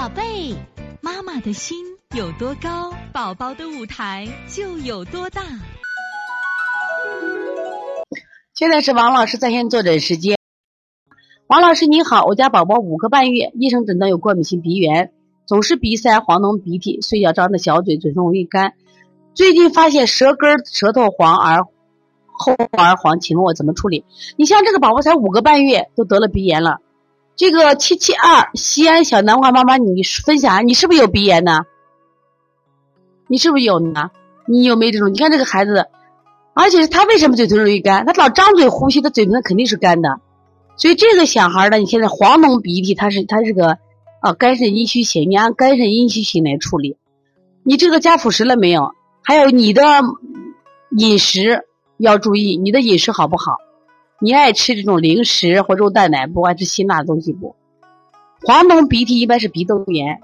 [0.00, 0.56] 宝贝，
[1.02, 1.76] 妈妈的心
[2.16, 5.42] 有多高，宝宝的舞台就有多大。
[8.54, 10.38] 现在是王老师在线坐诊时间。
[11.48, 15.12] 王老师你好，我家宝宝五个半月，医生诊断有过敏性鼻炎，
[15.44, 18.72] 总是鼻塞、黄脓、鼻涕，睡觉张着小嘴，嘴唇容易干。
[19.34, 21.64] 最近发现舌根、舌头黄而
[22.24, 24.06] 后而黄，请问我怎么处理？
[24.38, 26.80] 你像这个宝宝才五个半月，都得了鼻炎了。
[27.40, 31.60] 这个七七二西安小南瓜妈妈，你分享，你是不是有鼻炎呢？
[33.28, 34.10] 你是不是有呢？
[34.46, 35.10] 你有没有这种？
[35.10, 35.86] 你看这个孩子，
[36.52, 38.04] 而且他为什么嘴唇容易干？
[38.04, 40.20] 他老张嘴呼吸，他嘴唇肯定是干的。
[40.76, 43.78] 所以这个小孩呢，你现在黄脓鼻涕，他是他是个
[44.20, 46.98] 啊肝肾阴虚型，你按肝肾阴虚型来处理。
[47.62, 48.92] 你这个加辅食了没有？
[49.22, 49.82] 还有你的
[50.90, 51.64] 饮食
[51.96, 53.56] 要注意，你的饮食好不好？
[54.22, 56.42] 你爱吃这种零食或肉蛋奶不？
[56.42, 57.56] 爱吃辛辣的东西不？
[58.42, 60.20] 黄脓鼻涕一般是鼻窦炎，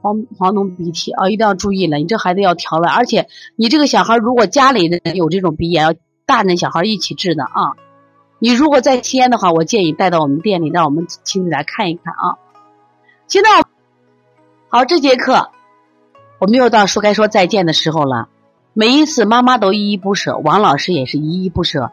[0.00, 1.96] 黄黄脓鼻涕啊，一定要注意了。
[1.96, 5.94] 你这孩子要调了，而且你这个小孩如果家里人有这种鼻炎，要
[6.26, 7.72] 大人小孩一起治的啊。
[8.38, 12.36] 你如果在西安的话，我建议带到我们店里，让我们亲自来看一看啊。
[13.26, 13.48] 现在
[14.68, 15.50] 好，这节课
[16.38, 18.28] 我们又到说该说再见的时候了。
[18.74, 21.92] 每一次妈妈都依依不舍，王老师也是依依不舍。